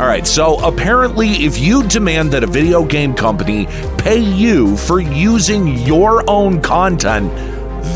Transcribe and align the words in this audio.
All 0.00 0.06
right, 0.06 0.26
so 0.26 0.58
apparently, 0.60 1.28
if 1.44 1.58
you 1.58 1.82
demand 1.86 2.32
that 2.32 2.42
a 2.42 2.46
video 2.46 2.84
game 2.84 3.12
company 3.12 3.66
pay 3.98 4.18
you 4.18 4.76
for 4.76 4.98
using 5.00 5.76
your 5.76 6.24
own 6.28 6.62
content, 6.62 7.30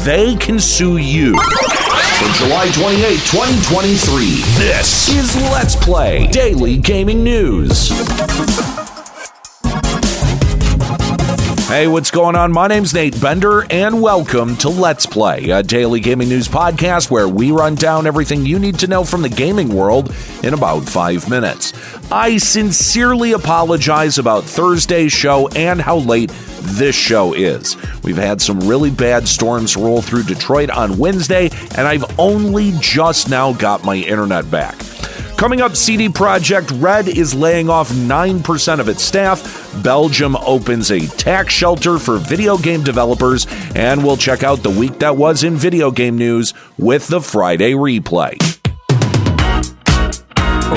they 0.04 0.36
can 0.36 0.60
sue 0.60 0.98
you. 0.98 1.32
For 1.32 2.44
July 2.44 2.70
28, 2.74 3.00
2023, 3.00 4.24
this 4.58 5.08
is 5.08 5.34
Let's 5.50 5.76
Play 5.76 6.26
Daily 6.26 6.76
Gaming 6.76 7.24
News. 7.24 7.90
Hey, 11.74 11.88
what's 11.88 12.12
going 12.12 12.36
on? 12.36 12.52
My 12.52 12.68
name's 12.68 12.94
Nate 12.94 13.20
Bender, 13.20 13.66
and 13.68 14.00
welcome 14.00 14.56
to 14.58 14.68
Let's 14.68 15.06
Play, 15.06 15.50
a 15.50 15.60
daily 15.60 15.98
gaming 15.98 16.28
news 16.28 16.46
podcast 16.46 17.10
where 17.10 17.28
we 17.28 17.50
run 17.50 17.74
down 17.74 18.06
everything 18.06 18.46
you 18.46 18.60
need 18.60 18.78
to 18.78 18.86
know 18.86 19.02
from 19.02 19.22
the 19.22 19.28
gaming 19.28 19.74
world 19.74 20.14
in 20.44 20.54
about 20.54 20.84
five 20.84 21.28
minutes. 21.28 21.72
I 22.12 22.36
sincerely 22.36 23.32
apologize 23.32 24.18
about 24.18 24.44
Thursday's 24.44 25.12
show 25.12 25.48
and 25.48 25.80
how 25.80 25.96
late 25.96 26.30
this 26.60 26.94
show 26.94 27.32
is. 27.32 27.76
We've 28.04 28.16
had 28.16 28.40
some 28.40 28.60
really 28.60 28.92
bad 28.92 29.26
storms 29.26 29.76
roll 29.76 30.00
through 30.00 30.22
Detroit 30.22 30.70
on 30.70 30.96
Wednesday, 30.96 31.50
and 31.76 31.88
I've 31.88 32.20
only 32.20 32.72
just 32.78 33.28
now 33.28 33.52
got 33.52 33.82
my 33.82 33.96
internet 33.96 34.48
back. 34.48 34.76
Coming 35.36 35.60
up, 35.60 35.74
CD 35.74 36.08
Projekt 36.08 36.80
Red 36.80 37.08
is 37.08 37.34
laying 37.34 37.68
off 37.68 37.90
9% 37.90 38.80
of 38.80 38.88
its 38.88 39.02
staff. 39.02 39.82
Belgium 39.82 40.36
opens 40.36 40.90
a 40.90 41.06
tax 41.06 41.52
shelter 41.52 41.98
for 41.98 42.18
video 42.18 42.56
game 42.56 42.84
developers. 42.84 43.46
And 43.74 44.04
we'll 44.04 44.16
check 44.16 44.42
out 44.42 44.62
the 44.62 44.70
week 44.70 45.00
that 45.00 45.16
was 45.16 45.42
in 45.42 45.56
video 45.56 45.90
game 45.90 46.16
news 46.16 46.54
with 46.78 47.08
the 47.08 47.20
Friday 47.20 47.72
replay. 47.72 48.53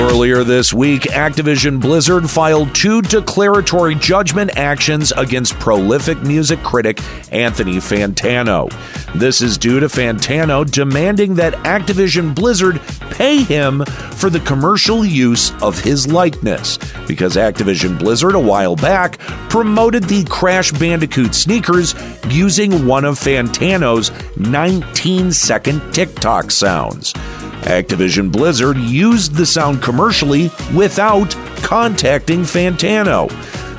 Earlier 0.00 0.44
this 0.44 0.72
week, 0.72 1.02
Activision 1.02 1.80
Blizzard 1.80 2.30
filed 2.30 2.72
two 2.72 3.02
declaratory 3.02 3.96
judgment 3.96 4.56
actions 4.56 5.10
against 5.10 5.58
prolific 5.58 6.22
music 6.22 6.60
critic 6.62 7.00
Anthony 7.32 7.78
Fantano. 7.78 8.72
This 9.14 9.42
is 9.42 9.58
due 9.58 9.80
to 9.80 9.86
Fantano 9.86 10.70
demanding 10.70 11.34
that 11.34 11.54
Activision 11.64 12.32
Blizzard 12.32 12.80
pay 13.10 13.42
him 13.42 13.84
for 14.12 14.30
the 14.30 14.38
commercial 14.40 15.04
use 15.04 15.52
of 15.62 15.80
his 15.80 16.06
likeness, 16.06 16.78
because 17.08 17.34
Activision 17.34 17.98
Blizzard 17.98 18.36
a 18.36 18.40
while 18.40 18.76
back 18.76 19.18
promoted 19.50 20.04
the 20.04 20.24
Crash 20.26 20.70
Bandicoot 20.70 21.34
sneakers 21.34 21.96
using 22.28 22.86
one 22.86 23.04
of 23.04 23.18
Fantano's 23.18 24.12
19 24.36 25.32
second 25.32 25.92
TikTok 25.92 26.52
sounds. 26.52 27.14
Activision 27.62 28.30
Blizzard 28.30 28.76
used 28.76 29.34
the 29.34 29.46
sound 29.46 29.82
commercially 29.82 30.50
without 30.74 31.30
contacting 31.62 32.40
Fantano. 32.40 33.28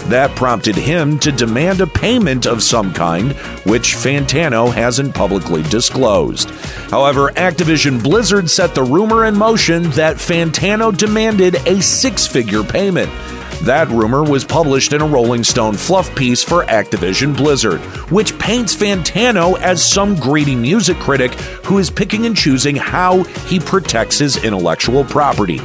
That 0.09 0.35
prompted 0.35 0.75
him 0.75 1.19
to 1.19 1.31
demand 1.31 1.81
a 1.81 1.87
payment 1.87 2.47
of 2.47 2.63
some 2.63 2.93
kind, 2.93 3.33
which 3.65 3.93
Fantano 3.93 4.73
hasn't 4.73 5.13
publicly 5.13 5.61
disclosed. 5.63 6.49
However, 6.89 7.29
Activision 7.33 8.01
Blizzard 8.01 8.49
set 8.49 8.73
the 8.73 8.83
rumor 8.83 9.25
in 9.25 9.37
motion 9.37 9.83
that 9.91 10.17
Fantano 10.17 10.95
demanded 10.95 11.55
a 11.67 11.79
six 11.81 12.25
figure 12.25 12.63
payment. 12.63 13.11
That 13.63 13.89
rumor 13.89 14.23
was 14.23 14.45
published 14.45 14.93
in 14.93 15.01
a 15.01 15.05
Rolling 15.05 15.43
Stone 15.43 15.75
fluff 15.75 16.15
piece 16.15 16.41
for 16.41 16.63
Activision 16.65 17.35
Blizzard, 17.35 17.81
which 18.09 18.37
paints 18.39 18.73
Fantano 18.73 19.59
as 19.59 19.85
some 19.85 20.15
greedy 20.15 20.55
music 20.55 20.97
critic 20.97 21.33
who 21.65 21.77
is 21.77 21.89
picking 21.89 22.25
and 22.25 22.37
choosing 22.37 22.77
how 22.77 23.23
he 23.23 23.59
protects 23.59 24.17
his 24.17 24.41
intellectual 24.45 25.03
property. 25.03 25.59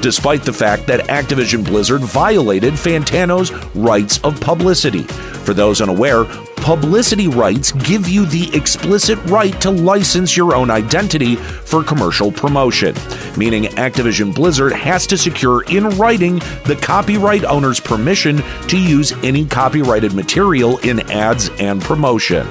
Despite 0.00 0.42
the 0.42 0.52
fact 0.52 0.88
that 0.88 1.06
Activision 1.08 1.64
Blizzard 1.64 2.00
violated 2.00 2.74
Fantano's 2.74 3.52
rights 3.76 4.18
of 4.24 4.40
publicity. 4.40 5.04
For 5.04 5.54
those 5.54 5.80
unaware, 5.80 6.24
publicity 6.66 7.28
rights 7.28 7.70
give 7.70 8.08
you 8.08 8.26
the 8.26 8.50
explicit 8.52 9.16
right 9.26 9.60
to 9.60 9.70
license 9.70 10.36
your 10.36 10.52
own 10.52 10.68
identity 10.68 11.36
for 11.36 11.84
commercial 11.84 12.32
promotion, 12.32 12.92
meaning 13.36 13.66
Activision 13.76 14.34
Blizzard 14.34 14.72
has 14.72 15.06
to 15.06 15.16
secure 15.16 15.62
in 15.70 15.88
writing 15.90 16.40
the 16.64 16.76
copyright 16.82 17.44
owner's 17.44 17.78
permission 17.78 18.42
to 18.66 18.80
use 18.80 19.12
any 19.22 19.44
copyrighted 19.46 20.12
material 20.12 20.78
in 20.78 21.08
ads 21.08 21.50
and 21.60 21.80
promotion. 21.80 22.44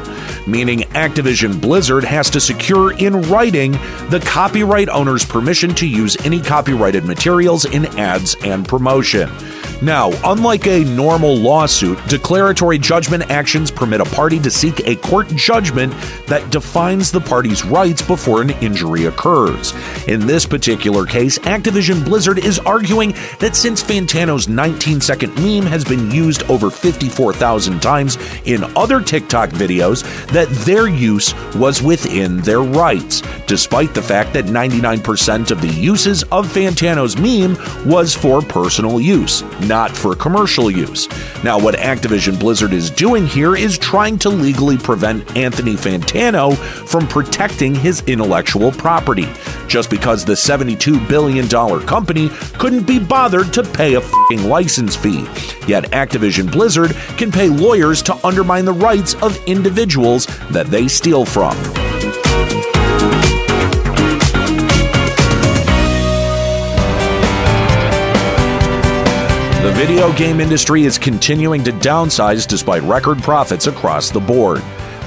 Meaning 0.47 0.83
Activision 0.93 1.59
Blizzard 1.59 2.05
has 2.05 2.29
to 2.29 2.39
secure 2.39 2.97
in 2.97 3.21
writing 3.23 3.73
the 4.11 4.23
copyright 4.25 4.87
owner's 4.87 5.25
permission 5.25 5.75
to 5.75 5.85
use 5.85 6.15
any 6.25 6.39
copyrighted 6.39 7.03
materials 7.03 7.65
in 7.65 7.85
ads 7.99 8.37
and 8.45 8.65
promotion. 8.65 9.29
Now, 9.81 10.11
unlike 10.23 10.67
a 10.67 10.85
normal 10.85 11.35
lawsuit, 11.35 11.99
declaratory 12.07 12.79
judgment 12.79 13.29
actions 13.29 13.69
permit 13.69 13.99
a 13.99 14.05
party 14.05 14.39
to 14.39 14.49
seek 14.49 14.79
a 14.87 14.95
court 14.95 15.27
judgment 15.35 15.93
that 16.27 16.49
defines 16.49 17.11
the 17.11 17.19
party's 17.19 17.65
rights 17.65 18.01
before 18.01 18.41
an 18.41 18.51
injury 18.61 19.05
occurs. 19.05 19.73
In 20.07 20.25
this 20.25 20.45
particular 20.45 21.05
case, 21.05 21.37
Activision 21.39 22.05
Blizzard 22.05 22.39
is 22.39 22.57
arguing 22.59 23.11
that 23.39 23.55
since 23.55 23.83
Fantano's 23.83 24.47
19 24.47 25.01
second 25.01 25.35
meme 25.35 25.65
has 25.65 25.83
been 25.83 26.09
used 26.09 26.43
over 26.49 26.69
54,000 26.69 27.81
times 27.81 28.17
in 28.45 28.63
other 28.77 29.01
TikTok 29.01 29.49
videos, 29.49 30.03
that 30.27 30.49
their 30.65 30.87
use 30.87 31.33
was 31.55 31.81
within 31.81 32.37
their 32.41 32.61
rights, 32.61 33.21
despite 33.45 33.93
the 33.93 34.01
fact 34.01 34.31
that 34.33 34.45
99% 34.45 35.51
of 35.51 35.61
the 35.61 35.67
uses 35.67 36.23
of 36.31 36.47
Fantano's 36.47 37.17
meme 37.17 37.57
was 37.85 38.15
for 38.15 38.41
personal 38.41 39.01
use, 39.01 39.43
not 39.67 39.91
for 39.91 40.15
commercial 40.15 40.69
use. 40.71 41.07
Now, 41.43 41.59
what 41.59 41.75
Activision 41.75 42.39
Blizzard 42.39 42.73
is 42.73 42.89
doing 42.89 43.27
here 43.27 43.55
is 43.55 43.77
trying 43.77 44.17
to 44.19 44.29
legally 44.29 44.77
prevent 44.77 45.35
Anthony 45.35 45.75
Fantano 45.75 46.55
from 46.87 47.07
protecting 47.07 47.75
his 47.75 48.01
intellectual 48.07 48.71
property, 48.71 49.27
just 49.67 49.89
because 49.89 50.25
the 50.25 50.33
$72 50.33 51.07
billion 51.07 51.47
company 51.85 52.29
couldn't 52.57 52.87
be 52.87 52.99
bothered 52.99 53.53
to 53.53 53.63
pay 53.63 53.95
a 53.95 54.01
fing 54.01 54.47
license 54.49 54.95
fee. 54.95 55.27
Yet 55.67 55.91
Activision 55.91 56.51
Blizzard 56.51 56.91
can 57.17 57.31
pay 57.31 57.49
lawyers 57.49 58.01
to 58.03 58.25
undermine 58.25 58.65
the 58.65 58.73
rights 58.73 59.15
of 59.15 59.37
individuals 59.45 60.25
that 60.51 60.67
they 60.67 60.87
steal 60.87 61.25
from. 61.25 61.55
Video 69.75 70.13
game 70.13 70.39
industry 70.39 70.85
is 70.85 70.97
continuing 70.97 71.61
to 71.61 71.71
downsize 71.73 72.47
despite 72.47 72.81
record 72.83 73.21
profits 73.21 73.67
across 73.67 74.09
the 74.09 74.19
board. 74.21 74.63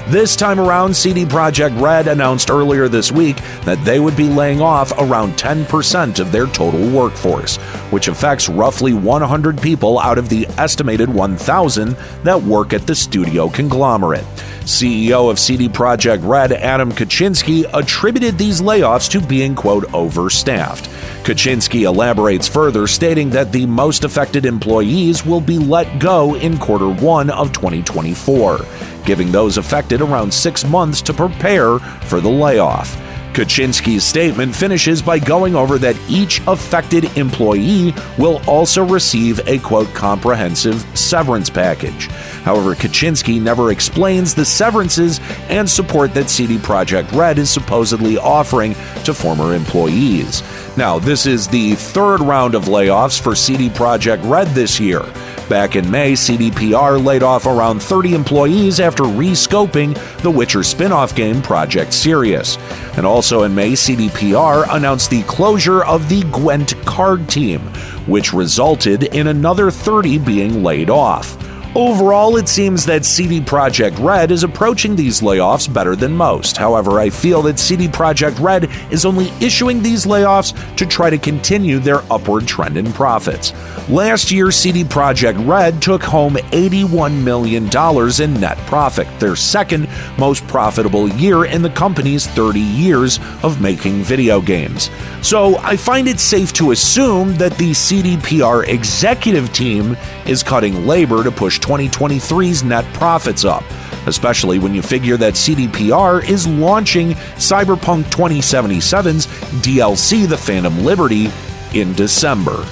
This 0.09 0.35
time 0.35 0.59
around, 0.59 0.95
CD 0.95 1.25
Projekt 1.25 1.81
Red 1.81 2.07
announced 2.07 2.51
earlier 2.51 2.87
this 2.87 3.11
week 3.11 3.37
that 3.65 3.83
they 3.83 3.99
would 3.99 4.15
be 4.15 4.29
laying 4.29 4.61
off 4.61 4.91
around 4.99 5.33
10% 5.33 6.19
of 6.19 6.31
their 6.31 6.45
total 6.45 6.87
workforce, 6.91 7.57
which 7.89 8.09
affects 8.09 8.47
roughly 8.47 8.93
100 8.93 9.59
people 9.59 9.97
out 9.97 10.19
of 10.19 10.29
the 10.29 10.45
estimated 10.59 11.09
1,000 11.09 11.97
that 12.23 12.39
work 12.39 12.71
at 12.71 12.85
the 12.85 12.93
studio 12.93 13.49
conglomerate. 13.49 14.25
CEO 14.69 15.29
of 15.29 15.39
CD 15.39 15.67
Projekt 15.67 16.27
Red, 16.27 16.53
Adam 16.53 16.91
Kaczynski, 16.91 17.65
attributed 17.73 18.37
these 18.37 18.61
layoffs 18.61 19.09
to 19.09 19.19
being, 19.19 19.55
quote, 19.55 19.91
overstaffed. 19.93 20.89
Kaczynski 21.23 21.83
elaborates 21.83 22.47
further, 22.47 22.87
stating 22.87 23.29
that 23.31 23.51
the 23.51 23.65
most 23.65 24.03
affected 24.03 24.45
employees 24.45 25.25
will 25.25 25.41
be 25.41 25.57
let 25.57 25.99
go 25.99 26.35
in 26.35 26.57
quarter 26.57 26.89
one 26.89 27.29
of 27.29 27.51
2024 27.51 28.65
giving 29.05 29.31
those 29.31 29.57
affected 29.57 30.01
around 30.01 30.31
six 30.31 30.63
months 30.63 31.01
to 31.01 31.11
prepare 31.13 31.79
for 31.79 32.21
the 32.21 32.29
layoff. 32.29 32.95
Kaczynski's 33.39 34.03
statement 34.03 34.53
finishes 34.53 35.01
by 35.01 35.17
going 35.17 35.55
over 35.55 35.77
that 35.77 35.95
each 36.09 36.41
affected 36.45 37.05
employee 37.17 37.93
will 38.17 38.41
also 38.45 38.83
receive 38.83 39.39
a 39.47 39.59
quote 39.59 39.87
comprehensive 39.93 40.81
severance 40.93 41.49
package. 41.49 42.07
However, 42.43 42.75
Kaczynski 42.75 43.41
never 43.41 43.71
explains 43.71 44.35
the 44.35 44.43
severances 44.43 45.21
and 45.47 45.69
support 45.69 46.13
that 46.15 46.29
CD 46.29 46.57
Projekt 46.57 47.13
Red 47.13 47.39
is 47.39 47.49
supposedly 47.49 48.17
offering 48.17 48.73
to 49.05 49.13
former 49.13 49.55
employees. 49.55 50.43
Now, 50.75 50.99
this 50.99 51.25
is 51.25 51.47
the 51.47 51.75
third 51.75 52.19
round 52.19 52.55
of 52.55 52.65
layoffs 52.65 53.21
for 53.21 53.35
CD 53.35 53.69
Projekt 53.69 54.29
Red 54.29 54.47
this 54.49 54.81
year. 54.81 55.05
Back 55.49 55.75
in 55.75 55.89
May, 55.89 56.13
CDPR 56.13 57.03
laid 57.03 57.23
off 57.23 57.47
around 57.47 57.81
30 57.81 58.13
employees 58.13 58.79
after 58.79 59.01
rescoping 59.01 59.97
the 60.21 60.29
Witcher 60.29 60.61
spin 60.61 60.91
off 60.91 61.15
game 61.15 61.41
Project 61.41 61.91
Sirius. 61.91 62.59
And 62.95 63.03
also 63.03 63.41
in 63.43 63.55
May, 63.55 63.71
CDPR 63.71 64.67
announced 64.69 65.09
the 65.09 65.23
closure 65.23 65.83
of 65.85 66.07
the 66.07 66.21
Gwent 66.25 66.75
card 66.85 67.27
team, 67.27 67.61
which 68.05 68.31
resulted 68.31 69.05
in 69.15 69.25
another 69.25 69.71
30 69.71 70.19
being 70.19 70.63
laid 70.63 70.91
off. 70.91 71.35
Overall, 71.75 72.37
it 72.37 72.49
seems 72.49 72.83
that 72.87 73.05
CD 73.05 73.39
Projekt 73.39 74.03
Red 74.03 74.31
is 74.31 74.43
approaching 74.43 74.95
these 74.95 75.21
layoffs 75.21 75.71
better 75.71 75.95
than 75.95 76.17
most. 76.17 76.57
However, 76.57 76.99
I 76.99 77.11
feel 77.11 77.43
that 77.43 77.59
CD 77.59 77.87
Projekt 77.87 78.39
Red 78.39 78.71
is 78.91 79.05
only 79.05 79.29
issuing 79.39 79.83
these 79.83 80.07
layoffs 80.07 80.55
to 80.77 80.87
try 80.87 81.11
to 81.11 81.17
continue 81.19 81.77
their 81.77 82.01
upward 82.11 82.47
trend 82.47 82.75
in 82.75 82.91
profits. 82.91 83.53
Last 83.87 84.31
year, 84.31 84.49
CD 84.49 84.83
Projekt 84.83 85.47
Red 85.47 85.79
took 85.79 86.01
home 86.01 86.37
$81 86.51 87.23
million 87.23 87.65
in 87.65 88.41
net 88.41 88.57
profit, 88.65 89.07
their 89.19 89.35
second 89.35 89.87
most 90.17 90.47
profitable 90.47 91.07
year 91.07 91.45
in 91.45 91.61
the 91.61 91.69
company's 91.69 92.25
30 92.25 92.59
years 92.59 93.19
of 93.43 93.61
making 93.61 94.01
video 94.01 94.41
games. 94.41 94.89
So, 95.21 95.57
I 95.59 95.77
find 95.77 96.07
it 96.07 96.19
safe 96.19 96.51
to 96.53 96.71
assume 96.71 97.35
that 97.35 97.55
the 97.59 97.71
CDPR 97.71 98.67
executive 98.67 99.53
team 99.53 99.95
is 100.25 100.41
cutting 100.41 100.87
labor 100.87 101.23
to 101.23 101.31
push 101.31 101.59
2023's 101.69 102.63
net 102.63 102.83
profits 102.95 103.45
up, 103.45 103.63
especially 104.07 104.57
when 104.57 104.73
you 104.73 104.81
figure 104.81 105.17
that 105.17 105.35
CDPR 105.35 106.27
is 106.27 106.47
launching 106.47 107.11
Cyberpunk 107.37 108.05
2077's 108.05 109.27
DLC, 109.61 110.27
The 110.27 110.35
Phantom 110.35 110.83
Liberty, 110.83 111.29
in 111.75 111.93
December. 111.93 112.65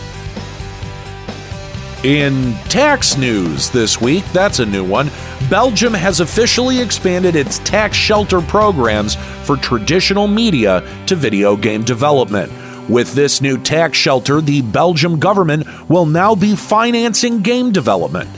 In 2.03 2.53
tax 2.69 3.17
news 3.17 3.69
this 3.69 4.01
week, 4.01 4.23
that's 4.33 4.57
a 4.57 4.65
new 4.65 4.83
one. 4.83 5.11
Belgium 5.47 5.93
has 5.93 6.19
officially 6.19 6.79
expanded 6.79 7.35
its 7.35 7.59
tax 7.59 7.95
shelter 7.95 8.41
programs 8.41 9.13
for 9.43 9.57
traditional 9.57 10.27
media 10.27 10.81
to 11.05 11.15
video 11.15 11.55
game 11.55 11.83
development. 11.83 12.51
With 12.89 13.13
this 13.13 13.42
new 13.42 13.57
tax 13.57 13.98
shelter, 13.98 14.39
the 14.39 14.62
Belgium 14.62 15.19
government 15.19 15.68
will 15.89 16.06
now 16.06 16.36
be 16.36 16.56
financing 16.56 17.42
game 17.42 17.74
development. 17.74 18.30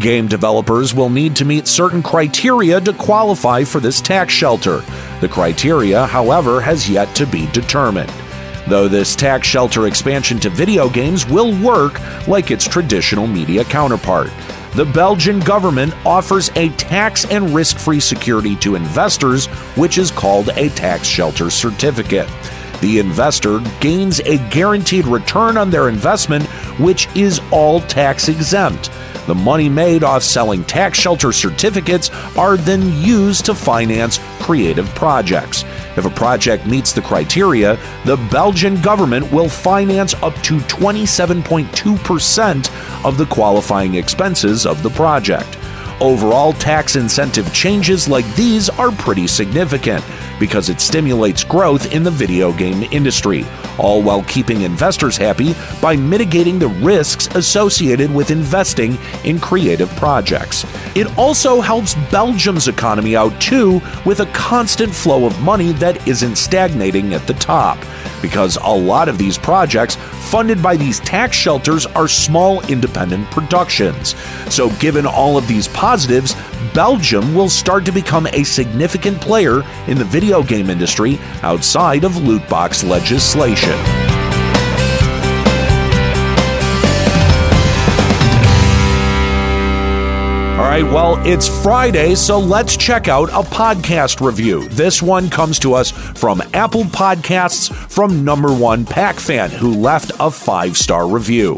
Game 0.00 0.26
developers 0.26 0.92
will 0.92 1.08
need 1.08 1.36
to 1.36 1.44
meet 1.44 1.68
certain 1.68 2.02
criteria 2.02 2.80
to 2.80 2.92
qualify 2.94 3.62
for 3.62 3.78
this 3.78 4.00
tax 4.00 4.32
shelter. 4.34 4.82
The 5.20 5.28
criteria, 5.28 6.04
however, 6.06 6.60
has 6.60 6.90
yet 6.90 7.14
to 7.14 7.26
be 7.26 7.46
determined. 7.52 8.12
Though 8.66 8.88
this 8.88 9.14
tax 9.14 9.46
shelter 9.46 9.86
expansion 9.86 10.40
to 10.40 10.50
video 10.50 10.88
games 10.88 11.24
will 11.24 11.56
work 11.62 12.00
like 12.26 12.50
its 12.50 12.66
traditional 12.66 13.28
media 13.28 13.62
counterpart. 13.64 14.30
The 14.74 14.86
Belgian 14.86 15.38
government 15.40 15.94
offers 16.04 16.50
a 16.56 16.70
tax 16.70 17.24
and 17.26 17.54
risk 17.54 17.78
free 17.78 18.00
security 18.00 18.56
to 18.56 18.74
investors, 18.74 19.46
which 19.76 19.96
is 19.96 20.10
called 20.10 20.48
a 20.56 20.70
tax 20.70 21.06
shelter 21.06 21.50
certificate. 21.50 22.28
The 22.82 22.98
investor 22.98 23.60
gains 23.78 24.18
a 24.20 24.36
guaranteed 24.50 25.06
return 25.06 25.56
on 25.56 25.70
their 25.70 25.88
investment, 25.88 26.44
which 26.80 27.08
is 27.14 27.40
all 27.52 27.80
tax 27.80 28.28
exempt. 28.28 28.90
The 29.28 29.36
money 29.36 29.68
made 29.68 30.02
off 30.02 30.24
selling 30.24 30.64
tax 30.64 30.98
shelter 30.98 31.30
certificates 31.30 32.10
are 32.36 32.56
then 32.56 32.92
used 33.00 33.46
to 33.46 33.54
finance 33.54 34.18
creative 34.40 34.92
projects. 34.96 35.62
If 35.96 36.06
a 36.06 36.10
project 36.10 36.66
meets 36.66 36.92
the 36.92 37.02
criteria, 37.02 37.78
the 38.04 38.16
Belgian 38.32 38.82
government 38.82 39.30
will 39.30 39.48
finance 39.48 40.14
up 40.14 40.34
to 40.42 40.58
27.2% 40.58 43.04
of 43.04 43.16
the 43.16 43.26
qualifying 43.26 43.94
expenses 43.94 44.66
of 44.66 44.82
the 44.82 44.90
project. 44.90 45.56
Overall, 46.00 46.52
tax 46.54 46.96
incentive 46.96 47.54
changes 47.54 48.08
like 48.08 48.26
these 48.34 48.68
are 48.70 48.90
pretty 48.90 49.28
significant 49.28 50.02
because 50.42 50.68
it 50.68 50.80
stimulates 50.80 51.44
growth 51.44 51.92
in 51.92 52.02
the 52.02 52.10
video 52.10 52.52
game 52.52 52.82
industry, 52.90 53.46
all 53.78 54.02
while 54.02 54.24
keeping 54.24 54.62
investors 54.62 55.16
happy 55.16 55.54
by 55.80 55.94
mitigating 55.94 56.58
the 56.58 56.66
risks 56.66 57.28
associated 57.36 58.12
with 58.12 58.32
investing 58.32 58.98
in 59.22 59.38
creative 59.38 59.88
projects. 59.90 60.66
It 60.96 61.16
also 61.16 61.60
helps 61.60 61.94
Belgium's 62.10 62.66
economy 62.66 63.14
out 63.14 63.40
too 63.40 63.80
with 64.04 64.18
a 64.18 64.26
constant 64.34 64.92
flow 64.92 65.26
of 65.26 65.40
money 65.42 65.70
that 65.74 66.08
isn't 66.08 66.34
stagnating 66.34 67.14
at 67.14 67.24
the 67.28 67.34
top 67.34 67.78
because 68.22 68.56
a 68.56 68.68
lot 68.68 69.08
of 69.08 69.18
these 69.18 69.36
projects 69.36 69.96
funded 70.30 70.62
by 70.62 70.76
these 70.76 71.00
tax 71.00 71.36
shelters 71.36 71.84
are 71.84 72.08
small 72.08 72.64
independent 72.68 73.30
productions. 73.30 74.14
So, 74.48 74.70
given 74.76 75.04
all 75.04 75.36
of 75.36 75.46
these 75.46 75.68
positives, 75.68 76.34
Belgium 76.72 77.34
will 77.34 77.50
start 77.50 77.84
to 77.84 77.92
become 77.92 78.26
a 78.28 78.44
significant 78.44 79.20
player 79.20 79.62
in 79.88 79.98
the 79.98 80.04
video 80.04 80.42
game 80.42 80.70
industry 80.70 81.18
outside 81.42 82.04
of 82.04 82.16
loot 82.16 82.48
box 82.48 82.82
legislation. 82.82 84.01
All 90.62 90.68
right, 90.68 90.84
well, 90.84 91.20
it's 91.26 91.48
Friday, 91.64 92.14
so 92.14 92.38
let's 92.38 92.76
check 92.76 93.08
out 93.08 93.28
a 93.30 93.42
podcast 93.42 94.24
review. 94.24 94.68
This 94.68 95.02
one 95.02 95.28
comes 95.28 95.58
to 95.58 95.74
us 95.74 95.90
from 95.90 96.40
Apple 96.54 96.84
Podcasts 96.84 97.74
from 97.90 98.24
number 98.24 98.54
one 98.54 98.84
Pack 98.84 99.16
fan, 99.16 99.50
who 99.50 99.74
left 99.74 100.12
a 100.20 100.30
five 100.30 100.76
star 100.76 101.08
review. 101.08 101.56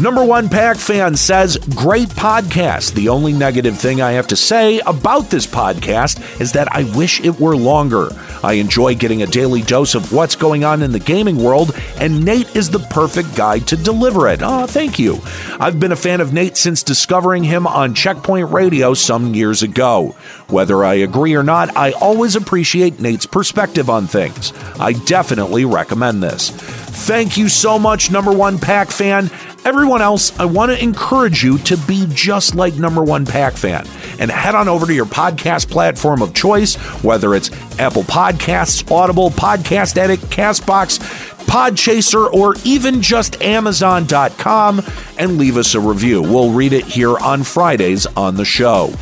Number 0.00 0.24
one 0.24 0.48
Pack 0.48 0.76
fan 0.76 1.16
says, 1.16 1.56
Great 1.56 2.08
podcast. 2.08 2.94
The 2.94 3.08
only 3.08 3.32
negative 3.32 3.78
thing 3.78 4.02
I 4.02 4.12
have 4.12 4.26
to 4.28 4.36
say 4.36 4.80
about 4.80 5.30
this 5.30 5.46
podcast 5.46 6.40
is 6.40 6.52
that 6.52 6.70
I 6.74 6.82
wish 6.96 7.20
it 7.20 7.38
were 7.38 7.56
longer. 7.56 8.08
I 8.42 8.54
enjoy 8.54 8.96
getting 8.96 9.22
a 9.22 9.26
daily 9.26 9.62
dose 9.62 9.94
of 9.94 10.12
what's 10.12 10.34
going 10.34 10.64
on 10.64 10.82
in 10.82 10.90
the 10.90 10.98
gaming 10.98 11.42
world, 11.42 11.70
and 12.00 12.24
Nate 12.24 12.54
is 12.56 12.70
the 12.70 12.80
perfect 12.80 13.36
guy 13.36 13.60
to 13.60 13.76
deliver 13.76 14.28
it. 14.28 14.40
Oh, 14.42 14.66
thank 14.66 14.98
you. 14.98 15.20
I've 15.60 15.78
been 15.78 15.92
a 15.92 15.96
fan 15.96 16.20
of 16.20 16.32
Nate 16.32 16.56
since 16.56 16.82
discovering 16.82 17.44
him 17.44 17.66
on 17.66 17.94
Checkpoint 17.94 18.50
Radio 18.50 18.94
some 18.94 19.32
years 19.32 19.62
ago. 19.62 20.16
Whether 20.48 20.84
I 20.84 20.94
agree 20.94 21.34
or 21.36 21.44
not, 21.44 21.74
I 21.76 21.92
always 21.92 22.34
appreciate 22.34 23.00
Nate's 23.00 23.26
perspective 23.26 23.88
on 23.88 24.08
things. 24.08 24.52
I 24.78 24.92
definitely 24.92 25.64
recommend 25.64 26.22
this. 26.22 26.50
Thank 26.50 27.36
you 27.36 27.48
so 27.48 27.78
much, 27.78 28.10
number 28.10 28.32
one 28.32 28.58
Pack 28.58 28.90
fan. 28.90 29.30
Everyone 29.64 30.02
else, 30.02 30.38
I 30.38 30.44
want 30.44 30.72
to 30.72 30.82
encourage 30.82 31.42
you 31.42 31.56
to 31.58 31.78
be 31.78 32.06
just 32.10 32.54
like 32.54 32.74
number 32.74 33.02
one 33.02 33.24
Pack 33.24 33.54
fan 33.54 33.86
and 34.18 34.30
head 34.30 34.54
on 34.54 34.68
over 34.68 34.84
to 34.84 34.92
your 34.92 35.06
podcast 35.06 35.70
platform 35.70 36.20
of 36.20 36.34
choice, 36.34 36.74
whether 37.02 37.34
it's 37.34 37.50
Apple 37.78 38.02
Podcasts, 38.02 38.90
Audible, 38.92 39.30
Podcast 39.30 39.96
Addict, 39.96 40.22
Castbox, 40.24 40.98
Podchaser, 41.46 42.30
or 42.30 42.56
even 42.64 43.00
just 43.00 43.40
Amazon.com 43.40 44.82
and 45.16 45.38
leave 45.38 45.56
us 45.56 45.74
a 45.74 45.80
review. 45.80 46.20
We'll 46.20 46.52
read 46.52 46.74
it 46.74 46.84
here 46.84 47.16
on 47.16 47.42
Fridays 47.42 48.04
on 48.04 48.36
the 48.36 48.44
show. 48.44 48.92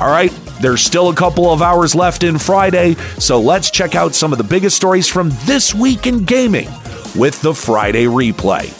All 0.00 0.10
right, 0.10 0.32
there's 0.60 0.82
still 0.82 1.08
a 1.08 1.14
couple 1.14 1.50
of 1.50 1.62
hours 1.62 1.94
left 1.94 2.24
in 2.24 2.38
Friday, 2.38 2.94
so 3.18 3.40
let's 3.40 3.70
check 3.70 3.94
out 3.94 4.14
some 4.14 4.32
of 4.32 4.38
the 4.38 4.44
biggest 4.44 4.76
stories 4.76 5.08
from 5.08 5.30
this 5.44 5.74
week 5.74 6.06
in 6.06 6.24
gaming 6.24 6.68
with 7.16 7.40
the 7.40 7.54
Friday 7.54 8.04
replay. 8.04 8.79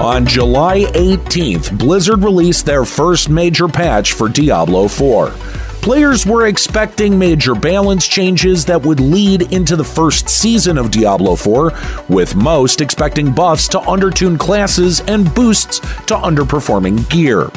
On 0.00 0.24
July 0.24 0.82
18th, 0.92 1.76
Blizzard 1.76 2.22
released 2.22 2.64
their 2.64 2.84
first 2.84 3.28
major 3.28 3.66
patch 3.66 4.12
for 4.12 4.28
Diablo 4.28 4.86
4. 4.86 5.32
Players 5.80 6.26
were 6.26 6.46
expecting 6.46 7.18
major 7.18 7.54
balance 7.54 8.06
changes 8.06 8.64
that 8.66 8.82
would 8.82 9.00
lead 9.00 9.52
into 9.52 9.74
the 9.74 9.84
first 9.84 10.28
season 10.28 10.76
of 10.76 10.90
Diablo 10.90 11.34
4, 11.34 11.72
with 12.08 12.34
most 12.36 12.80
expecting 12.80 13.32
buffs 13.32 13.68
to 13.68 13.78
undertune 13.78 14.38
classes 14.38 15.00
and 15.02 15.32
boosts 15.34 15.78
to 15.78 16.14
underperforming 16.14 17.08
gear. 17.08 17.50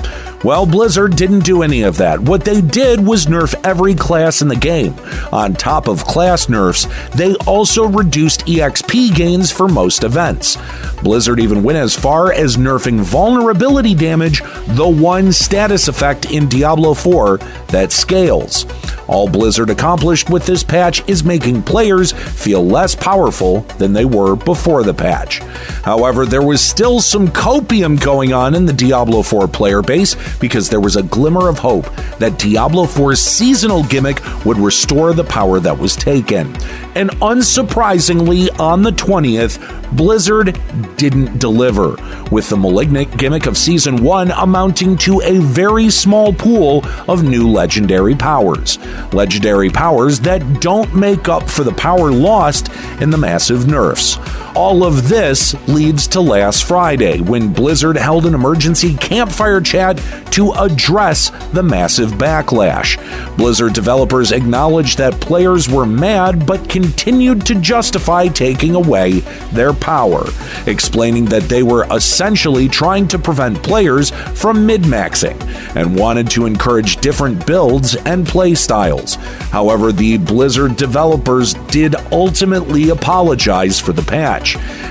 Well, 0.43 0.65
Blizzard 0.65 1.15
didn't 1.15 1.41
do 1.41 1.61
any 1.61 1.83
of 1.83 1.97
that. 1.97 2.19
What 2.19 2.43
they 2.43 2.61
did 2.61 3.05
was 3.05 3.27
nerf 3.27 3.53
every 3.63 3.93
class 3.93 4.41
in 4.41 4.47
the 4.47 4.55
game. 4.55 4.95
On 5.31 5.53
top 5.53 5.87
of 5.87 6.03
class 6.05 6.49
nerfs, 6.49 6.87
they 7.13 7.35
also 7.45 7.85
reduced 7.87 8.47
EXP 8.47 9.15
gains 9.15 9.51
for 9.51 9.67
most 9.67 10.03
events. 10.03 10.57
Blizzard 11.03 11.39
even 11.39 11.61
went 11.61 11.77
as 11.77 11.95
far 11.95 12.33
as 12.33 12.57
nerfing 12.57 12.99
vulnerability 13.01 13.93
damage, 13.93 14.41
the 14.69 14.87
one 14.87 15.31
status 15.31 15.87
effect 15.87 16.31
in 16.31 16.49
Diablo 16.49 16.95
4 16.95 17.37
that 17.67 17.91
scales. 18.11 18.65
All 19.07 19.29
Blizzard 19.29 19.69
accomplished 19.69 20.29
with 20.29 20.45
this 20.45 20.65
patch 20.65 21.01
is 21.07 21.23
making 21.23 21.63
players 21.63 22.11
feel 22.11 22.65
less 22.65 22.93
powerful 22.93 23.61
than 23.77 23.93
they 23.93 24.03
were 24.03 24.35
before 24.35 24.83
the 24.83 24.93
patch. 24.93 25.39
However, 25.85 26.25
there 26.25 26.41
was 26.41 26.61
still 26.61 26.99
some 26.99 27.29
copium 27.29 27.97
going 28.01 28.33
on 28.33 28.53
in 28.53 28.65
the 28.65 28.73
Diablo 28.73 29.21
4 29.21 29.47
player 29.47 29.81
base 29.81 30.17
because 30.39 30.69
there 30.69 30.81
was 30.81 30.97
a 30.97 31.03
glimmer 31.03 31.47
of 31.47 31.57
hope 31.57 31.85
that 32.19 32.37
Diablo 32.37 32.83
4's 32.83 33.21
seasonal 33.21 33.83
gimmick 33.85 34.21
would 34.45 34.57
restore 34.57 35.13
the 35.13 35.23
power 35.23 35.61
that 35.61 35.77
was 35.77 35.95
taken. 35.95 36.53
And 36.95 37.09
unsurprisingly, 37.21 38.59
on 38.59 38.81
the 38.81 38.91
20th, 38.91 39.59
Blizzard 39.95 40.59
didn't 40.97 41.39
deliver, 41.39 41.95
with 42.31 42.49
the 42.49 42.57
malignant 42.57 43.17
gimmick 43.17 43.45
of 43.45 43.57
Season 43.57 44.03
1 44.03 44.31
amounting 44.31 44.97
to 44.97 45.21
a 45.21 45.39
very 45.39 45.89
small 45.89 46.33
pool 46.33 46.85
of 47.07 47.23
new 47.23 47.49
legendary 47.49 48.15
powers. 48.15 48.77
Legendary 49.13 49.69
powers 49.69 50.19
that 50.21 50.61
don't 50.61 50.93
make 50.95 51.29
up 51.29 51.49
for 51.49 51.63
the 51.63 51.73
power 51.73 52.11
lost 52.11 52.69
in 53.01 53.09
the 53.09 53.17
massive 53.17 53.67
nerfs. 53.67 54.17
All 54.53 54.83
of 54.83 55.07
this 55.07 55.55
leads 55.69 56.07
to 56.07 56.19
last 56.19 56.65
Friday 56.65 57.21
when 57.21 57.53
Blizzard 57.53 57.95
held 57.95 58.25
an 58.25 58.33
emergency 58.33 58.95
campfire 58.95 59.61
chat 59.61 59.97
to 60.31 60.51
address 60.51 61.29
the 61.53 61.63
massive 61.63 62.11
backlash. 62.11 62.97
Blizzard 63.37 63.71
developers 63.71 64.33
acknowledged 64.33 64.97
that 64.97 65.21
players 65.21 65.69
were 65.69 65.85
mad 65.85 66.45
but 66.45 66.69
continued 66.69 67.45
to 67.45 67.55
justify 67.55 68.27
taking 68.27 68.75
away 68.75 69.19
their 69.53 69.71
power, 69.71 70.25
explaining 70.67 71.25
that 71.25 71.43
they 71.43 71.63
were 71.63 71.87
essentially 71.91 72.67
trying 72.67 73.07
to 73.07 73.17
prevent 73.17 73.63
players 73.63 74.09
from 74.35 74.65
min 74.65 74.81
maxing 74.81 75.39
and 75.77 75.97
wanted 75.97 76.29
to 76.29 76.45
encourage 76.45 76.97
different 76.97 77.47
builds 77.47 77.95
and 77.95 78.27
play 78.27 78.53
styles. 78.53 79.15
However, 79.49 79.93
the 79.93 80.17
Blizzard 80.17 80.75
developers 80.75 81.53
did 81.69 81.95
ultimately 82.11 82.89
apologize 82.89 83.79
for 83.79 83.93
the 83.93 84.01
patch 84.01 84.40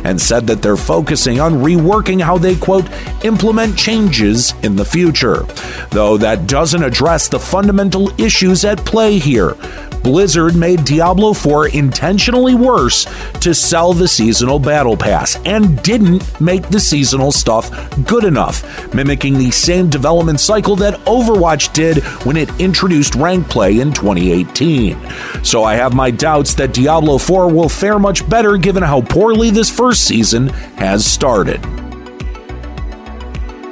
and 0.04 0.21
said 0.21 0.47
that 0.47 0.62
they're 0.62 0.76
focusing 0.76 1.40
on 1.40 1.54
reworking 1.54 2.21
how 2.21 2.38
they, 2.38 2.57
quote, 2.57 2.88
implement 3.25 3.76
changes 3.76 4.54
in 4.62 4.76
the 4.76 4.85
future. 4.85 5.42
Though 5.90 6.16
that 6.19 6.47
doesn't 6.47 6.83
address 6.83 7.28
the 7.28 7.40
fundamental 7.40 8.11
issues 8.21 8.64
at 8.64 8.85
play 8.85 9.19
here. 9.19 9.57
Blizzard 10.02 10.57
made 10.57 10.85
Diablo 10.85 11.33
4 11.33 11.69
intentionally 11.69 12.54
worse 12.54 13.07
to 13.40 13.54
sell 13.54 13.92
the 13.92 14.09
seasonal 14.09 14.59
battle 14.59 14.97
pass 14.97 15.37
and 15.45 15.83
didn't 15.83 16.40
make 16.40 16.69
the 16.69 16.80
seasonal 16.80 17.33
stuff 17.33 17.71
good 18.07 18.25
enough, 18.25 18.95
mimicking 18.95 19.37
the 19.37 19.50
same 19.50 19.90
development 19.90 20.40
cycle 20.40 20.76
that 20.76 20.95
Overwatch 21.00 21.73
did 21.73 22.02
when 22.25 22.37
it 22.37 22.49
introduced 22.61 23.14
rank 23.14 23.49
play 23.49 23.80
in 23.80 23.92
2018. 23.92 24.99
So 25.45 25.64
I 25.64 25.75
have 25.75 25.95
my 25.95 26.11
doubts 26.11 26.54
that 26.54 26.73
Diablo 26.73 27.19
4 27.19 27.52
will 27.52 27.69
fare 27.69 27.99
much 27.99 28.28
better 28.28 28.57
given 28.57 28.83
how 28.83 29.02
poorly 29.02 29.39
this 29.49 29.70
first 29.70 30.04
season 30.04 30.49
has 30.76 31.06
started. 31.06 31.64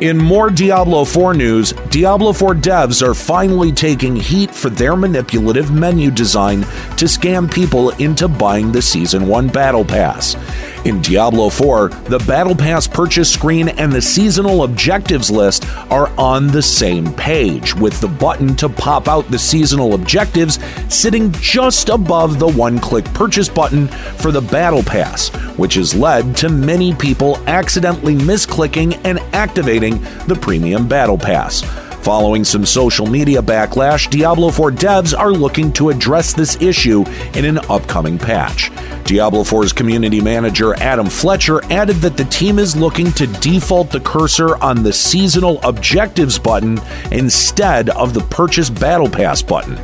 In 0.00 0.16
more 0.16 0.48
Diablo 0.48 1.04
4 1.04 1.34
news, 1.34 1.72
Diablo 1.90 2.32
4 2.32 2.54
devs 2.54 3.02
are 3.02 3.14
finally 3.14 3.72
taking 3.72 4.14
heat 4.14 4.54
for 4.54 4.70
their 4.70 4.94
manipulative 4.94 5.72
menu 5.72 6.12
design 6.12 6.60
to 6.96 7.06
scam 7.06 7.52
people 7.52 7.90
into 7.96 8.28
buying 8.28 8.70
the 8.70 8.80
Season 8.80 9.26
1 9.26 9.48
Battle 9.48 9.84
Pass. 9.84 10.36
In 10.84 11.02
Diablo 11.02 11.50
4, 11.50 11.88
the 11.88 12.20
Battle 12.20 12.54
Pass 12.54 12.86
purchase 12.86 13.30
screen 13.30 13.68
and 13.68 13.92
the 13.92 14.00
seasonal 14.00 14.62
objectives 14.62 15.28
list 15.30 15.66
are 15.90 16.08
on 16.16 16.46
the 16.46 16.62
same 16.62 17.12
page, 17.14 17.74
with 17.74 18.00
the 18.00 18.08
button 18.08 18.54
to 18.56 18.68
pop 18.68 19.08
out 19.08 19.28
the 19.28 19.38
seasonal 19.38 19.94
objectives 19.94 20.58
sitting 20.88 21.32
just 21.32 21.88
above 21.88 22.38
the 22.38 22.48
one 22.48 22.78
click 22.78 23.04
purchase 23.06 23.48
button 23.48 23.88
for 23.88 24.30
the 24.30 24.40
Battle 24.40 24.82
Pass, 24.82 25.28
which 25.58 25.74
has 25.74 25.94
led 25.94 26.36
to 26.36 26.48
many 26.48 26.94
people 26.94 27.36
accidentally 27.48 28.14
misclicking 28.14 28.98
and 29.04 29.18
activating 29.34 30.00
the 30.26 30.38
Premium 30.40 30.86
Battle 30.86 31.18
Pass. 31.18 31.87
Following 32.02 32.44
some 32.44 32.64
social 32.64 33.06
media 33.06 33.42
backlash, 33.42 34.08
Diablo 34.08 34.50
4 34.50 34.70
devs 34.70 35.18
are 35.18 35.32
looking 35.32 35.72
to 35.74 35.90
address 35.90 36.32
this 36.32 36.60
issue 36.62 37.04
in 37.34 37.44
an 37.44 37.58
upcoming 37.68 38.16
patch. 38.16 38.70
Diablo 39.04 39.42
4's 39.42 39.72
community 39.72 40.20
manager 40.20 40.74
Adam 40.74 41.06
Fletcher 41.06 41.64
added 41.72 41.96
that 41.96 42.16
the 42.16 42.26
team 42.26 42.58
is 42.58 42.76
looking 42.76 43.10
to 43.12 43.26
default 43.26 43.90
the 43.90 44.00
cursor 44.00 44.56
on 44.62 44.82
the 44.82 44.92
seasonal 44.92 45.60
objectives 45.62 46.38
button 46.38 46.78
instead 47.10 47.88
of 47.90 48.12
the 48.12 48.20
purchase 48.20 48.68
battle 48.68 49.08
pass 49.08 49.40
button. 49.40 49.78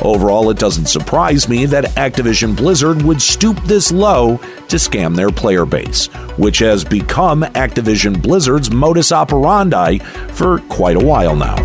Overall, 0.00 0.50
it 0.50 0.58
doesn't 0.58 0.86
surprise 0.86 1.48
me 1.48 1.66
that 1.66 1.84
Activision 1.96 2.56
Blizzard 2.56 3.00
would 3.02 3.22
stoop 3.22 3.62
this 3.62 3.92
low 3.92 4.38
to 4.68 4.76
scam 4.76 5.14
their 5.14 5.30
player 5.30 5.64
base, 5.64 6.06
which 6.36 6.58
has 6.58 6.84
become 6.84 7.42
Activision 7.42 8.20
Blizzard's 8.20 8.70
modus 8.72 9.12
operandi 9.12 9.98
for 10.32 10.58
quite 10.68 10.96
a 10.96 11.04
while 11.04 11.36
now. 11.36 11.63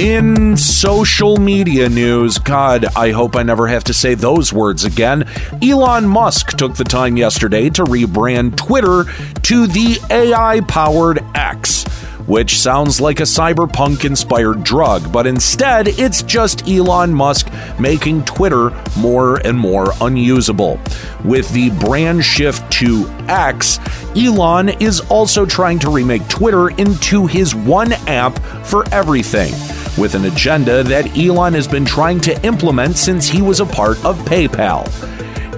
In 0.00 0.56
social 0.56 1.36
media 1.36 1.86
news, 1.86 2.38
God, 2.38 2.86
I 2.96 3.10
hope 3.10 3.36
I 3.36 3.42
never 3.42 3.68
have 3.68 3.84
to 3.84 3.92
say 3.92 4.14
those 4.14 4.50
words 4.50 4.84
again. 4.84 5.28
Elon 5.62 6.08
Musk 6.08 6.56
took 6.56 6.74
the 6.74 6.84
time 6.84 7.18
yesterday 7.18 7.68
to 7.68 7.84
rebrand 7.84 8.56
Twitter 8.56 9.04
to 9.42 9.66
the 9.66 9.98
AI 10.08 10.62
powered 10.62 11.22
X 11.34 11.84
which 12.30 12.60
sounds 12.60 13.00
like 13.00 13.18
a 13.18 13.24
cyberpunk 13.24 14.04
inspired 14.04 14.62
drug, 14.62 15.12
but 15.12 15.26
instead 15.26 15.88
it's 15.88 16.22
just 16.22 16.68
Elon 16.68 17.12
Musk 17.12 17.50
making 17.80 18.24
Twitter 18.24 18.70
more 18.96 19.38
and 19.44 19.58
more 19.58 19.92
unusable. 20.00 20.78
With 21.24 21.50
the 21.50 21.70
brand 21.70 22.24
shift 22.24 22.70
to 22.74 23.08
X, 23.28 23.80
Elon 24.16 24.68
is 24.80 25.00
also 25.10 25.44
trying 25.44 25.80
to 25.80 25.90
remake 25.90 26.26
Twitter 26.28 26.70
into 26.70 27.26
his 27.26 27.52
one 27.52 27.94
app 28.06 28.38
for 28.64 28.88
everything, 28.94 29.52
with 30.00 30.14
an 30.14 30.24
agenda 30.24 30.82
that 30.82 31.16
Elon 31.16 31.52
has 31.52 31.68
been 31.68 31.84
trying 31.84 32.18
to 32.20 32.44
implement 32.44 32.96
since 32.96 33.28
he 33.28 33.42
was 33.42 33.60
a 33.60 33.66
part 33.66 34.02
of 34.04 34.18
PayPal. 34.20 34.88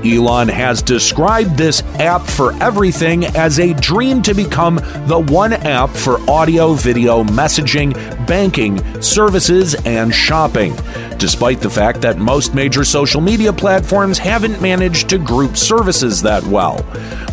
Elon 0.04 0.48
has 0.48 0.82
described 0.82 1.56
this 1.56 1.82
app 2.00 2.22
for 2.22 2.52
everything 2.60 3.24
as 3.24 3.60
a 3.60 3.72
dream 3.74 4.20
to 4.22 4.34
become 4.34 4.76
the 5.06 5.24
one 5.28 5.52
app 5.52 5.90
for 5.90 6.18
audio, 6.28 6.74
video, 6.74 7.22
messaging, 7.22 7.94
banking, 8.26 9.00
services, 9.00 9.76
and 9.86 10.12
shopping, 10.12 10.74
despite 11.22 11.60
the 11.60 11.70
fact 11.70 12.00
that 12.00 12.18
most 12.18 12.52
major 12.52 12.84
social 12.84 13.20
media 13.20 13.52
platforms 13.52 14.18
haven't 14.18 14.60
managed 14.60 15.08
to 15.08 15.18
group 15.18 15.56
services 15.56 16.20
that 16.20 16.42
well. 16.42 16.78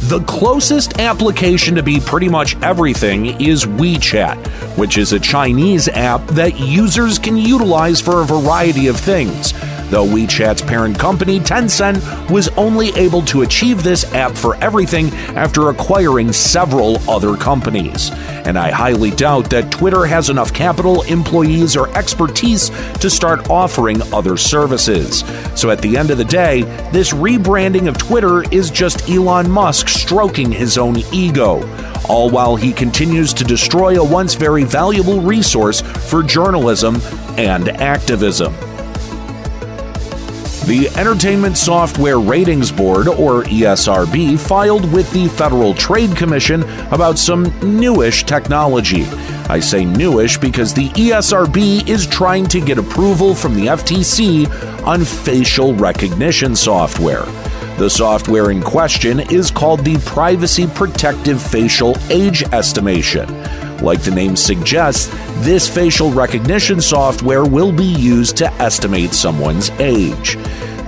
The 0.09 0.23
closest 0.27 0.99
application 0.99 1.73
to 1.73 1.81
be 1.81 1.99
pretty 1.99 2.29
much 2.29 2.55
everything 2.61 3.41
is 3.41 3.65
WeChat, 3.65 4.37
which 4.77 4.99
is 4.99 5.11
a 5.11 5.19
Chinese 5.19 5.87
app 5.87 6.23
that 6.27 6.59
users 6.59 7.17
can 7.17 7.35
utilize 7.35 7.99
for 7.99 8.21
a 8.21 8.25
variety 8.25 8.85
of 8.85 8.95
things 8.95 9.53
though 9.89 10.05
WeChat's 10.05 10.61
parent 10.61 10.97
company, 10.97 11.39
Tencent, 11.39 12.29
was 12.29 12.47
only 12.49 12.89
able 12.95 13.21
to 13.23 13.41
achieve 13.41 13.83
this 13.83 14.11
app 14.13 14.33
for 14.33 14.55
everything 14.63 15.09
after 15.35 15.69
acquiring 15.69 16.31
several 16.31 16.97
other 17.09 17.35
companies. 17.35 18.11
And 18.45 18.57
I 18.57 18.71
highly 18.71 19.11
doubt 19.11 19.49
that 19.49 19.71
Twitter 19.71 20.05
has 20.05 20.29
enough 20.29 20.53
capital, 20.53 21.01
employees, 21.03 21.75
or 21.75 21.95
expertise 21.97 22.69
to 22.99 23.09
start 23.09 23.49
offering 23.49 24.01
other 24.13 24.37
services. 24.37 25.23
So 25.55 25.69
at 25.69 25.81
the 25.81 25.97
end 25.97 26.11
of 26.11 26.17
the 26.17 26.25
day, 26.25 26.63
this 26.91 27.13
rebranding 27.13 27.87
of 27.87 27.97
Twitter 27.97 28.43
is 28.53 28.71
just 28.71 29.09
Elon 29.09 29.49
Musk 29.49 29.87
stroking 29.87 30.51
his 30.51 30.77
own 30.77 30.97
ego 31.11 31.59
all 32.09 32.29
while 32.29 32.55
he 32.55 32.73
continues 32.73 33.33
to 33.35 33.43
destroy 33.43 34.01
a 34.01 34.03
once 34.03 34.33
very 34.33 34.63
valuable 34.63 35.21
resource 35.21 35.81
for 35.81 36.23
journalism 36.23 36.99
and 37.37 37.69
activism. 37.69 38.53
The 40.69 40.87
Entertainment 40.89 41.57
Software 41.57 42.19
Ratings 42.19 42.71
Board, 42.71 43.07
or 43.07 43.41
ESRB, 43.45 44.39
filed 44.39 44.93
with 44.93 45.11
the 45.11 45.27
Federal 45.29 45.73
Trade 45.73 46.15
Commission 46.15 46.61
about 46.91 47.17
some 47.17 47.45
newish 47.63 48.23
technology. 48.23 49.05
I 49.49 49.61
say 49.61 49.83
newish 49.83 50.37
because 50.37 50.71
the 50.71 50.89
ESRB 50.89 51.89
is 51.89 52.05
trying 52.05 52.45
to 52.49 52.61
get 52.61 52.77
approval 52.77 53.33
from 53.33 53.55
the 53.55 53.65
FTC 53.65 54.47
on 54.85 55.03
facial 55.03 55.73
recognition 55.73 56.55
software. 56.55 57.25
The 57.79 57.89
software 57.89 58.51
in 58.51 58.61
question 58.61 59.21
is 59.21 59.49
called 59.49 59.83
the 59.83 59.97
Privacy 60.05 60.67
Protective 60.67 61.41
Facial 61.41 61.97
Age 62.11 62.43
Estimation. 62.53 63.27
Like 63.81 64.01
the 64.01 64.11
name 64.11 64.35
suggests, 64.35 65.07
this 65.45 65.67
facial 65.67 66.11
recognition 66.11 66.81
software 66.81 67.45
will 67.45 67.71
be 67.71 67.85
used 67.85 68.35
to 68.37 68.51
estimate 68.53 69.13
someone's 69.13 69.69
age. 69.79 70.37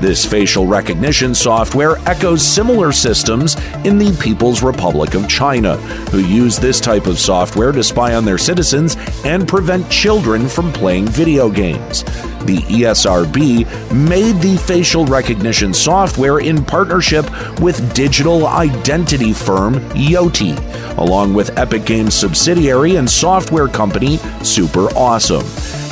This 0.01 0.25
facial 0.25 0.65
recognition 0.65 1.36
software 1.36 1.98
echoes 2.08 2.41
similar 2.41 2.91
systems 2.91 3.55
in 3.86 4.00
the 4.00 4.17
People's 4.20 4.63
Republic 4.63 5.13
of 5.13 5.29
China, 5.29 5.77
who 6.10 6.17
use 6.17 6.58
this 6.58 6.79
type 6.79 7.05
of 7.05 7.20
software 7.20 7.72
to 7.72 7.84
spy 7.84 8.15
on 8.15 8.25
their 8.25 8.39
citizens 8.39 8.98
and 9.25 9.48
prevent 9.48 9.88
children 9.91 10.50
from 10.50 10.74
playing 10.74 11.05
video 11.05 11.51
games. 11.51 12.03
The 12.46 12.65
ESRB 12.67 13.93
made 13.93 14.41
the 14.41 14.58
facial 14.58 15.05
recognition 15.05 15.72
software 15.72 16.39
in 16.39 16.65
partnership 16.65 17.29
with 17.60 17.93
digital 17.93 18.48
identity 18.48 19.34
firm 19.34 19.76
Yoti, 19.91 20.58
along 20.97 21.36
with 21.36 21.56
Epic 21.60 21.86
Games 21.86 22.15
subsidiary 22.15 22.95
and 22.95 23.08
software 23.08 23.67
company 23.67 24.17
Super 24.41 24.88
Awesome 24.97 25.45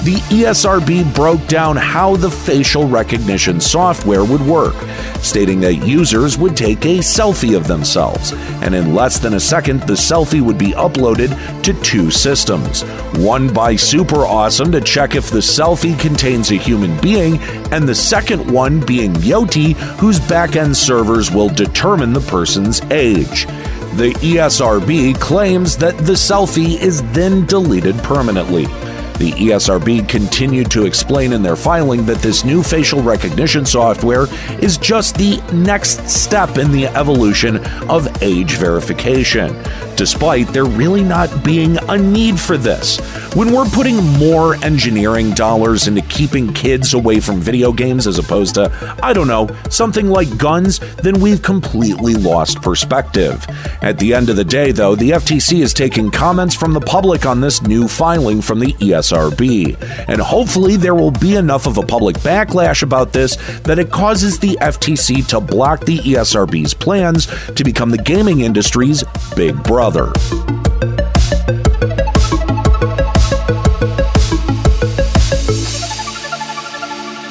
the 0.04 0.16
ESRB 0.30 1.14
broke 1.14 1.46
down 1.48 1.76
how 1.76 2.16
the 2.16 2.32
facial 2.32 2.88
recognition 2.88 3.60
software 3.60 4.24
would 4.24 4.42
work, 4.42 4.76
stating 5.22 5.60
that 5.60 5.86
users 5.86 6.38
would 6.38 6.56
take 6.56 6.86
a 6.86 7.00
selfie 7.00 7.56
of 7.56 7.68
themselves, 7.68 8.32
and 8.64 8.74
in 8.74 8.96
less 8.96 9.20
than 9.20 9.34
a 9.34 9.40
second, 9.40 9.82
the 9.82 9.94
selfie 9.94 10.42
would 10.42 10.58
be 10.58 10.72
uploaded 10.72 11.30
to 11.64 11.74
two 11.82 12.10
systems 12.10 12.84
one 13.18 13.52
by 13.54 13.76
Super 13.76 14.26
Awesome 14.26 14.72
to 14.72 14.80
check 14.80 15.16
if 15.16 15.30
the 15.30 15.40
selfie 15.40 16.00
contains 16.00 16.52
a 16.52 16.56
human 16.56 17.00
being, 17.02 17.38
and 17.74 17.88
the 17.88 17.96
second 17.96 18.50
one 18.50 18.80
being 18.86 19.14
Yoti, 19.16 19.74
whose 19.98 20.20
backend 20.20 20.76
servers 20.76 21.30
will 21.30 21.50
determine 21.50 22.14
the 22.14 22.22
person's 22.22 22.82
age. 22.92 23.48
The 23.98 24.14
ESRB 24.22 25.20
claims 25.20 25.76
that 25.78 25.98
the 25.98 26.14
selfie 26.14 26.80
is 26.80 27.02
then 27.12 27.46
deleted 27.46 27.98
permanently. 27.98 28.68
The 29.20 29.34
ESRB 29.34 30.08
continued 30.08 30.72
to 30.72 30.86
explain 30.86 31.34
in 31.34 31.44
their 31.44 31.58
filing 31.58 32.06
that 32.06 32.20
this 32.20 32.46
new 32.46 32.64
facial 32.64 33.02
recognition 33.04 33.66
software 33.66 34.28
is 34.64 34.78
just 34.78 35.18
the 35.18 35.42
next 35.52 36.10
step 36.10 36.58
in 36.58 36.72
the 36.72 36.88
evolution 36.88 37.58
of 37.90 38.24
age 38.24 38.54
verification, 38.56 39.62
despite 39.98 40.48
there 40.48 40.64
really 40.64 41.04
not 41.04 41.44
being 41.44 41.78
a 41.90 41.98
need 41.98 42.40
for 42.40 42.56
this. 42.56 43.00
When 43.36 43.52
we're 43.52 43.66
putting 43.66 43.98
more 44.18 44.56
engineering 44.64 45.32
dollars 45.32 45.90
into 45.90 46.02
keeping 46.04 46.54
kids 46.54 46.94
away 46.94 47.20
from 47.20 47.42
video 47.42 47.74
games 47.74 48.08
as 48.08 48.20
opposed 48.20 48.56
to, 48.56 48.72
I 49.04 49.12
don't 49.12 49.28
know, 49.28 49.50
something 49.70 50.08
like 50.08 50.38
guns, 50.38 50.80
then 51.04 51.20
we've 51.20 51.42
completely 51.42 52.16
lost 52.16 52.62
perspective. 52.62 53.46
At 53.82 54.00
the 54.00 54.14
end 54.14 54.30
of 54.30 54.38
the 54.38 54.46
day, 54.46 54.72
though, 54.72 54.96
the 54.96 55.12
FTC 55.12 55.62
is 55.62 55.74
taking 55.74 56.10
comments 56.10 56.56
from 56.56 56.72
the 56.72 56.80
public 56.80 57.26
on 57.26 57.42
this 57.42 57.62
new 57.62 57.90
filing 57.90 58.42
from 58.42 58.60
the 58.60 58.72
ESRB. 58.76 59.09
ESRB. 59.10 60.08
And 60.08 60.22
hopefully, 60.22 60.78
there 60.78 60.96
will 60.96 61.12
be 61.12 61.36
enough 61.36 61.68
of 61.68 61.78
a 61.78 61.84
public 61.84 62.18
backlash 62.18 62.84
about 62.84 63.14
this 63.14 63.36
that 63.62 63.80
it 63.80 63.92
causes 63.92 64.40
the 64.40 64.58
FTC 64.62 65.26
to 65.28 65.40
block 65.40 65.86
the 65.86 66.00
ESRB's 66.00 66.74
plans 66.74 67.28
to 67.54 67.64
become 67.64 67.90
the 67.90 67.98
gaming 67.98 68.42
industry's 68.42 69.04
big 69.36 69.62
brother. 69.64 70.12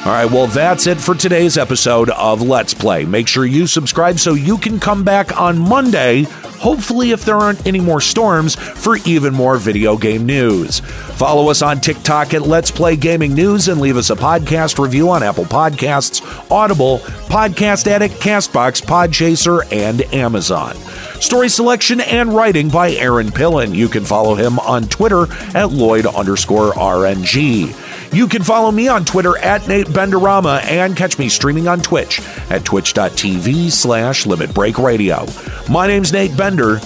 All 0.05 0.15
right, 0.15 0.31
well, 0.31 0.47
that's 0.47 0.87
it 0.87 0.99
for 0.99 1.13
today's 1.13 1.55
episode 1.55 2.09
of 2.09 2.41
Let's 2.41 2.73
Play. 2.73 3.05
Make 3.05 3.27
sure 3.27 3.45
you 3.45 3.67
subscribe 3.67 4.19
so 4.19 4.33
you 4.33 4.57
can 4.57 4.79
come 4.79 5.03
back 5.03 5.39
on 5.39 5.59
Monday 5.59 6.25
hopefully, 6.59 7.11
if 7.11 7.25
there 7.25 7.37
aren't 7.37 7.65
any 7.65 7.79
more 7.79 8.01
storms, 8.01 8.55
for 8.55 8.97
even 9.05 9.33
more 9.33 9.57
video 9.57 9.97
game 9.97 10.25
news. 10.25 10.79
Follow 10.79 11.49
us 11.49 11.61
on 11.61 11.81
TikTok 11.81 12.33
at 12.33 12.43
Let's 12.43 12.71
Play 12.71 12.95
Gaming 12.95 13.33
News 13.33 13.67
and 13.67 13.81
leave 13.81 13.97
us 13.97 14.09
a 14.09 14.15
podcast 14.15 14.81
review 14.81 15.09
on 15.09 15.23
Apple 15.23 15.45
Podcasts, 15.45 16.21
Audible, 16.51 16.99
Podcast 17.29 17.87
Addict, 17.87 18.15
Castbox, 18.15 18.81
Podchaser, 18.81 19.61
and 19.71 20.01
Amazon. 20.13 20.75
Story 21.19 21.49
selection 21.49 21.99
and 22.01 22.33
writing 22.33 22.69
by 22.69 22.91
Aaron 22.91 23.27
Pillen. 23.27 23.75
You 23.75 23.89
can 23.89 24.05
follow 24.05 24.35
him 24.35 24.59
on 24.59 24.83
Twitter 24.83 25.27
at 25.55 25.71
Lloyd 25.71 26.05
underscore 26.05 26.71
RNG. 26.73 27.88
You 28.11 28.27
can 28.27 28.41
follow 28.41 28.71
me 28.71 28.87
on 28.87 29.05
Twitter 29.05 29.37
at 29.37 29.67
Nate 29.67 29.85
Benderama 29.85 30.63
and 30.65 30.97
catch 30.97 31.19
me 31.19 31.29
streaming 31.29 31.67
on 31.67 31.79
Twitch 31.79 32.19
at 32.49 32.65
twitch.tv 32.65 33.71
slash 33.71 34.25
Limit 34.25 34.51
Break 34.53 34.79
Radio. 34.79 35.27
My 35.69 35.85
name's 35.85 36.11
Nate 36.11 36.35
Bender. 36.35 36.79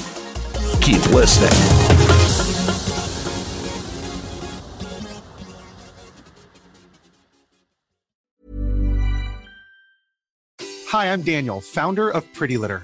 Keep 0.82 1.06
listening. 1.12 1.50
Hi, 10.90 11.12
I'm 11.12 11.22
Daniel, 11.22 11.62
founder 11.62 12.10
of 12.10 12.32
Pretty 12.34 12.58
Litter. 12.58 12.84